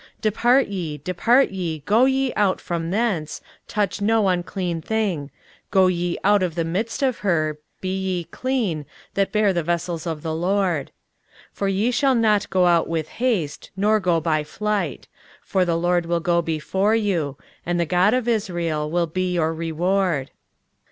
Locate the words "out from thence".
2.33-3.39